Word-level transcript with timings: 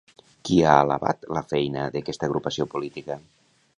Qui 0.47 0.55
ha 0.69 0.77
alabat 0.85 1.27
la 1.39 1.43
feina 1.51 1.83
d'aquesta 1.97 2.31
agrupació 2.31 2.67
política? 2.73 3.19